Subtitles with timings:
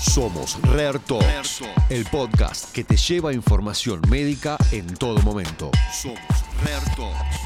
[0.00, 5.70] Somos Rare Talks, el podcast que te lleva información médica en todo momento.
[5.92, 6.18] Somos
[6.64, 7.36] Rare Talks.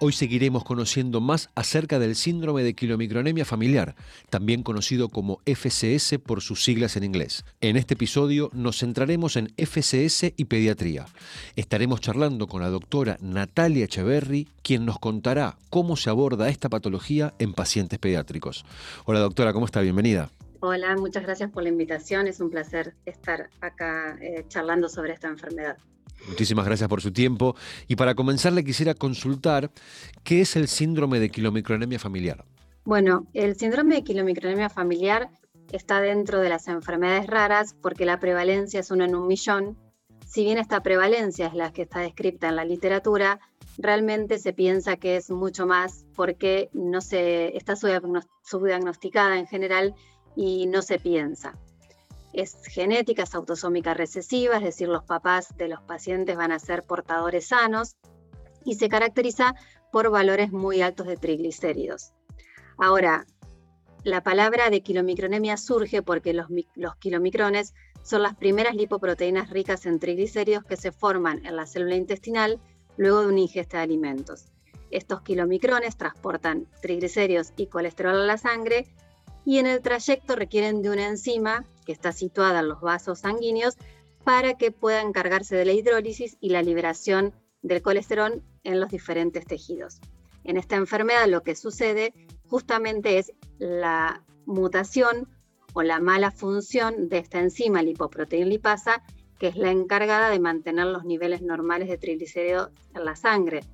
[0.00, 3.94] Hoy seguiremos conociendo más acerca del síndrome de quilomicronemia familiar,
[4.28, 7.44] también conocido como FCS por sus siglas en inglés.
[7.60, 11.06] En este episodio nos centraremos en FCS y pediatría.
[11.54, 17.34] Estaremos charlando con la doctora Natalia Echeverry, quien nos contará cómo se aborda esta patología
[17.38, 18.64] en pacientes pediátricos.
[19.04, 19.80] Hola doctora, ¿cómo está?
[19.80, 20.28] Bienvenida.
[20.62, 22.26] Hola, muchas gracias por la invitación.
[22.26, 25.78] Es un placer estar acá eh, charlando sobre esta enfermedad.
[26.28, 27.56] Muchísimas gracias por su tiempo.
[27.88, 29.70] Y para comenzar le quisiera consultar
[30.22, 32.44] qué es el síndrome de quilomicronemia familiar.
[32.84, 35.30] Bueno, el síndrome de quilomicronemia familiar
[35.72, 39.78] está dentro de las enfermedades raras porque la prevalencia es uno en un millón.
[40.26, 43.40] Si bien esta prevalencia es la que está descrita en la literatura,
[43.78, 49.94] realmente se piensa que es mucho más porque no se está subdiagnosticada en general
[50.36, 51.54] y no se piensa.
[52.32, 56.84] Es genética, es autosómica recesiva, es decir, los papás de los pacientes van a ser
[56.84, 57.96] portadores sanos
[58.64, 59.54] y se caracteriza
[59.90, 62.12] por valores muy altos de triglicéridos.
[62.78, 63.26] Ahora,
[64.04, 66.46] la palabra de kilomicronemia surge porque los,
[66.98, 72.58] kilomicrones son las primeras lipoproteínas ricas en triglicéridos que se forman en la célula intestinal
[72.96, 74.46] luego de una ingesta de alimentos.
[74.90, 78.86] Estos kilomicrones transportan triglicéridos y colesterol a la sangre
[79.50, 83.76] y en el trayecto requieren de una enzima que está situada en los vasos sanguíneos
[84.22, 89.44] para que pueda encargarse de la hidrólisis y la liberación del colesterol en los diferentes
[89.44, 90.00] tejidos.
[90.44, 92.14] En esta enfermedad lo que sucede
[92.46, 95.28] justamente es la mutación
[95.72, 99.02] o la mala función de esta enzima lipoproteína lipasa,
[99.40, 103.64] que es la encargada de mantener los niveles normales de triglicéridos en la sangre.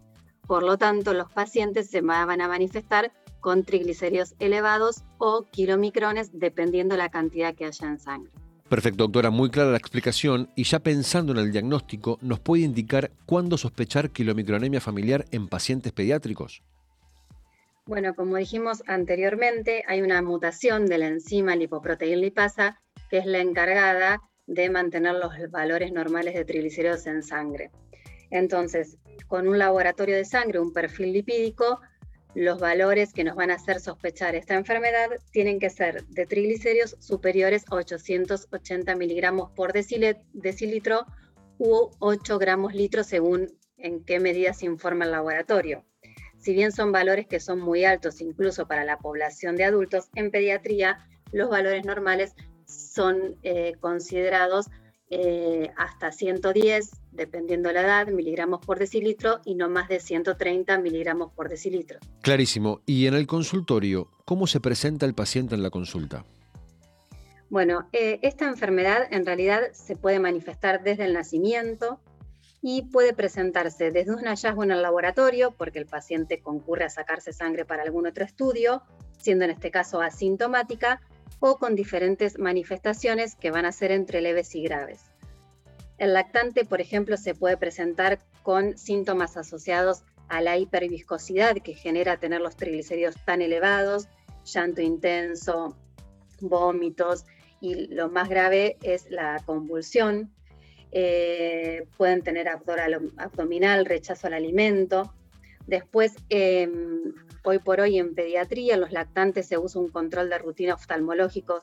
[0.46, 3.12] Por lo tanto, los pacientes se van a manifestar
[3.46, 8.32] con triglicéridos elevados o kilomicrones, dependiendo la cantidad que haya en sangre.
[8.68, 10.50] Perfecto, doctora, muy clara la explicación.
[10.56, 15.92] Y ya pensando en el diagnóstico, ¿nos puede indicar cuándo sospechar kilomicronemia familiar en pacientes
[15.92, 16.64] pediátricos?
[17.86, 23.38] Bueno, como dijimos anteriormente, hay una mutación de la enzima lipoproteína lipasa que es la
[23.38, 27.70] encargada de mantener los valores normales de triglicéridos en sangre.
[28.32, 31.80] Entonces, con un laboratorio de sangre, un perfil lipídico,
[32.36, 36.94] los valores que nos van a hacer sospechar esta enfermedad tienen que ser de triglicéridos
[37.00, 41.06] superiores a 880 miligramos por decilitro
[41.56, 45.86] u 8 gramos litro según en qué medida se informa el laboratorio.
[46.36, 50.30] Si bien son valores que son muy altos incluso para la población de adultos, en
[50.30, 52.34] pediatría los valores normales
[52.66, 54.66] son eh, considerados
[55.08, 61.32] eh, hasta 110, dependiendo la edad, miligramos por decilitro y no más de 130 miligramos
[61.32, 62.00] por decilitro.
[62.22, 62.80] Clarísimo.
[62.86, 66.24] Y en el consultorio, ¿cómo se presenta el paciente en la consulta?
[67.48, 72.00] Bueno, eh, esta enfermedad en realidad se puede manifestar desde el nacimiento
[72.60, 77.32] y puede presentarse desde un hallazgo en el laboratorio, porque el paciente concurre a sacarse
[77.32, 78.82] sangre para algún otro estudio,
[79.18, 81.00] siendo en este caso asintomática,
[81.40, 85.00] o con diferentes manifestaciones que van a ser entre leves y graves.
[85.98, 92.18] El lactante, por ejemplo, se puede presentar con síntomas asociados a la hiperviscosidad que genera
[92.18, 94.08] tener los triglicéridos tan elevados,
[94.44, 95.76] llanto intenso,
[96.40, 97.24] vómitos
[97.60, 100.30] y lo más grave es la convulsión.
[100.92, 105.12] Eh, pueden tener abdominal, rechazo al alimento.
[105.66, 107.14] Después, em,
[107.48, 111.62] Hoy por hoy en pediatría, en los lactantes se usa un control de rutina oftalmológico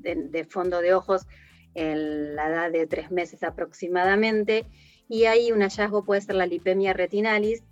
[0.00, 1.28] de, fondo de ojos
[1.74, 4.66] en la edad de tres meses aproximadamente.
[5.08, 7.62] Y ahí un hallazgo puede ser la lipemia retinalis,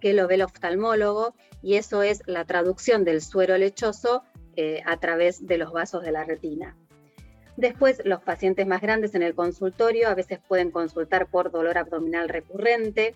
[0.00, 4.22] que lo ve el oftalmólogo, y eso es la traducción del suero lechoso
[4.56, 6.78] eh, a través de los vasos de la retina.
[7.58, 12.30] Después, los pacientes más grandes en el consultorio a veces pueden consultar por dolor abdominal
[12.30, 13.14] recurrente,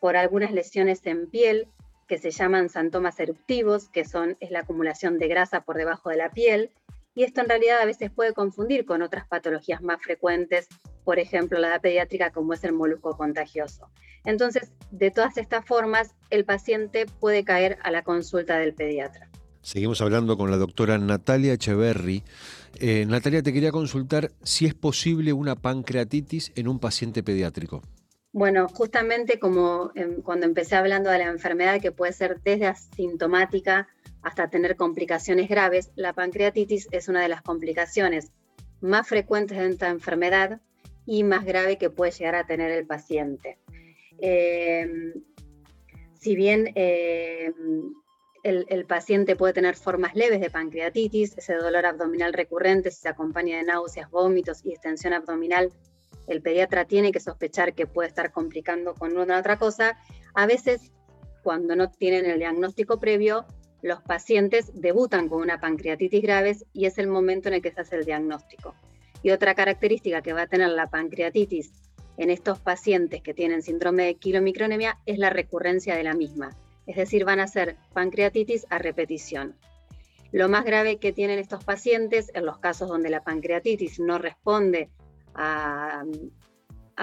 [0.00, 1.68] por algunas lesiones en piel,
[2.10, 6.16] que se llaman santomas eruptivos, que son, es la acumulación de grasa por debajo de
[6.16, 6.72] la piel,
[7.14, 10.66] y esto en realidad a veces puede confundir con otras patologías más frecuentes,
[11.04, 13.90] por ejemplo la pediátrica como es el molusco contagioso.
[14.24, 19.30] Entonces, de todas estas formas, el paciente puede caer a la consulta del pediatra.
[19.62, 22.24] Seguimos hablando con la doctora Natalia Echeverry.
[22.80, 27.82] Eh, Natalia, te quería consultar si es posible una pancreatitis en un paciente pediátrico.
[28.32, 33.88] Bueno, justamente como em, cuando empecé hablando de la enfermedad que puede ser desde asintomática
[34.22, 38.30] hasta tener complicaciones graves, la pancreatitis es una de las complicaciones
[38.80, 40.60] más frecuentes de esta enfermedad
[41.06, 43.58] y más grave que puede llegar a tener el paciente.
[44.20, 45.14] Em,
[46.14, 47.94] si bien em,
[48.42, 53.56] el, paciente puede tener formas leves de pancreatitis, ese dolor abdominal recurrente, si se acompaña
[53.58, 55.72] de náuseas, vómitos y extensión abdominal,
[56.32, 59.98] el pediatra tiene que sospechar que puede estar complicando con una otra cosa.
[60.34, 60.92] A veces,
[61.42, 63.44] cuando no tienen el diagnóstico previo,
[63.82, 67.80] los pacientes debutan con una pancreatitis grave y es el momento en el que se
[67.80, 68.74] hace el diagnóstico.
[69.22, 71.72] Y otra característica que va a tener la pancreatitis
[72.16, 76.56] en estos pacientes que tienen síndrome de quilomicronemia es la recurrencia de la misma
[76.90, 79.54] es decir, van a ser pancreatitis a repetición.
[80.32, 84.90] Lo más grave que tienen estos pacientes, en los casos donde la pancreatitis no responde
[85.40, 86.04] a,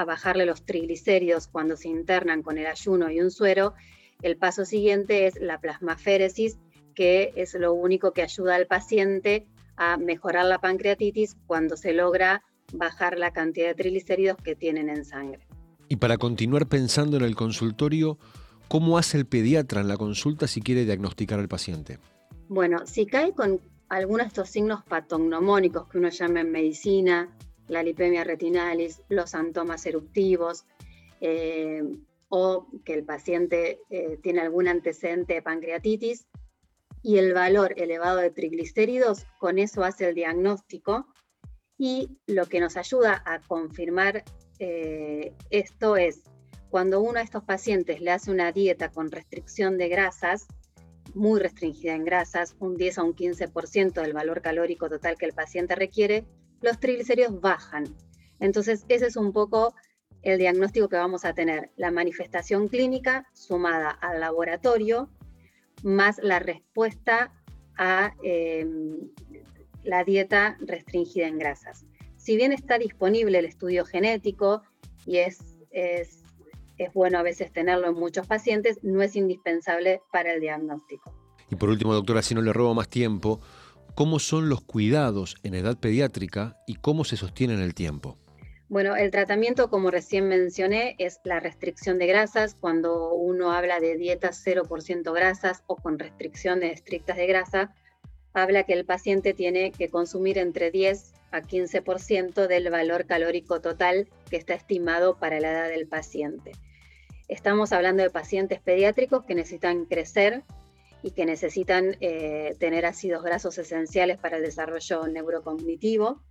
[0.06, 3.74] bajarle los triglicéridos cuando se internan con el ayuno y un suero,
[4.22, 6.60] el paso siguiente es la plasmaféresis,
[6.94, 12.44] que es lo único que ayuda al paciente a mejorar la pancreatitis cuando se logra
[12.74, 15.48] bajar la cantidad de triglicéridos que tienen en sangre.
[15.90, 18.20] Y para continuar pensando en el consultorio,
[18.68, 22.00] ¿Cómo hace el pediatra en la consulta si quiere diagnosticar al paciente?
[22.50, 27.30] Bueno, si cae con algunos de estos signos patognomónicos que uno llama en medicina,
[27.68, 30.66] la lipemia retinalis, los antomas eruptivos,
[31.22, 31.84] eh,
[32.30, 36.28] o que el paciente eh, tiene algún antecedente de pancreatitis,
[37.02, 41.08] y el valor elevado de triglicéridos, con eso hace el diagnóstico.
[41.78, 44.24] Y lo que nos ayuda a confirmar
[44.60, 46.24] eh, esto es
[46.70, 50.48] cuando uno de estos pacientes le hace una dieta con restricción de grasas,
[51.14, 55.34] muy restringida en grasas, un 10 a un 15% del valor calórico total que el
[55.34, 56.26] paciente requiere,
[56.62, 57.86] los triglicéridos bajan.
[58.40, 59.74] Entonces, ese es un poco
[60.22, 65.10] el diagnóstico que vamos a tener, la manifestación clínica sumada al laboratorio,
[65.84, 67.34] más la respuesta
[67.78, 69.10] a em,
[69.84, 71.86] la dieta restringida en grasas.
[72.18, 74.64] Si bien está disponible el estudio genético
[75.06, 75.40] y es,
[75.70, 76.24] es
[76.78, 81.14] es bueno a veces tenerlo en muchos pacientes, no es indispensable para el diagnóstico.
[81.50, 83.40] Y por último, doctora, si no le robo más tiempo,
[83.98, 88.20] ¿cómo son los cuidados en edad pediátrica y cómo se sostienen el tiempo?
[88.70, 92.54] Bueno, el tratamiento, como recién mencioné, es la restricción de grasas.
[92.54, 97.74] Cuando uno habla de dietas 0% grasas o con restricciones estrictas de grasa,
[98.34, 104.08] habla que el paciente tiene que consumir entre 10 a 15% del valor calórico total
[104.30, 106.52] que está estimado para la edad del paciente.
[107.30, 110.44] Estamos hablando de pacientes pediátricos que necesitan crecer
[111.08, 116.22] y que necesitan eh, tener ácidos grasos esenciales para el desarrollo neurocognitivo.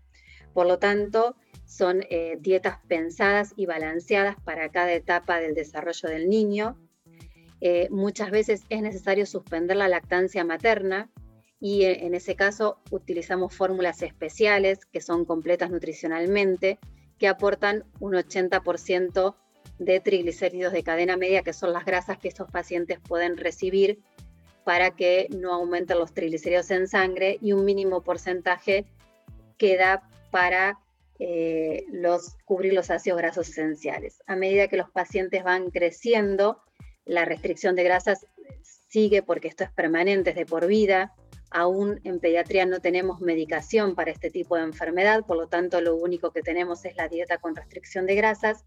[0.53, 1.35] Por lo tanto,
[1.65, 6.79] son eh, dietas pensadas y balanceadas para cada etapa del desarrollo del niño.
[7.63, 11.11] Eh, muchas veces es necesario suspender la lactancia materna
[11.59, 16.79] y en ese caso utilizamos fórmulas especiales que son completas nutricionalmente,
[17.17, 19.37] que aportan un 80%
[19.79, 24.03] de triglicéridos de cadena media, que son las grasas que estos pacientes pueden recibir
[24.67, 28.85] para que no aumenten los triglicéridos en sangre y un mínimo porcentaje
[29.59, 30.03] queda
[30.33, 30.81] para
[31.21, 31.85] eh,
[32.45, 34.25] cubrir los ácidos grasos esenciales.
[34.27, 36.61] A medida que los pacientes van creciendo,
[37.05, 38.27] la restricción de grasas
[38.89, 41.15] sigue porque esto es permanente, es de por vida.
[41.53, 45.95] Aún en pediatría no tenemos medicación para este tipo de enfermedad, por lo tanto lo
[45.95, 48.65] único que tenemos es la dieta con restricción de grasas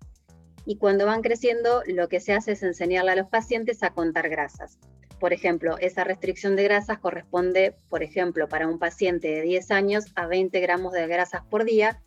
[0.66, 4.30] y cuando van creciendo lo que se hace es enseñarle a los pacientes a contar
[4.30, 4.80] grasas.
[5.20, 10.06] Por ejemplo, esa restricción de grasas corresponde, por ejemplo, para un paciente de 10 años
[10.16, 12.02] a 20 gramos de grasas por día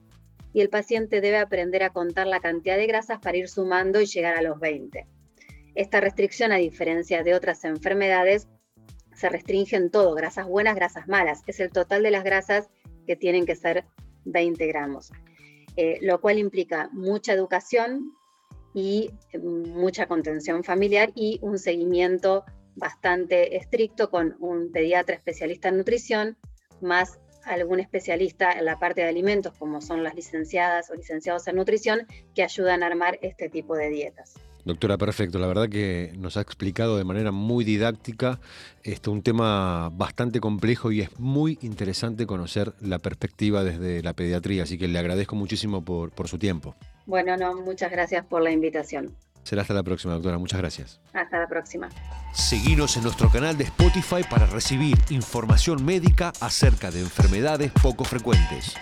[0.52, 4.06] y el paciente debe aprender a contar la cantidad de grasas para ir sumando y
[4.06, 5.06] llegar a los 20.
[5.74, 8.48] Esta restricción, a diferencia de otras enfermedades,
[9.14, 11.42] se restringe en todo, grasas buenas, grasas malas.
[11.46, 12.68] Es el total de las grasas
[13.06, 13.84] que tienen que ser
[14.24, 15.10] 20 gramos,
[15.76, 18.12] eh, lo cual implica mucha educación,
[18.74, 22.44] y eh, mucha contención familiar y un seguimiento
[22.76, 26.36] bastante estricto con un pediatra especialista en nutrición,
[26.80, 31.56] más algún especialista en la parte de alimentos, como son las licenciadas o licenciados en
[31.56, 34.34] nutrición, que ayudan a armar este tipo de dietas.
[34.64, 35.40] Doctora, perfecto.
[35.40, 38.38] La verdad que nos ha explicado de manera muy didáctica
[38.84, 44.62] este, un tema bastante complejo y es muy interesante conocer la perspectiva desde la pediatría,
[44.62, 46.76] así que le agradezco muchísimo por, por su tiempo.
[47.06, 49.16] Bueno, no, muchas gracias por la invitación.
[49.42, 50.38] Será hasta la próxima, doctora.
[50.38, 51.00] Muchas gracias.
[51.12, 51.88] Hasta la próxima.
[52.32, 58.74] Seguinos en nuestro canal de Spotify para recibir información médica acerca de enfermedades poco frecuentes.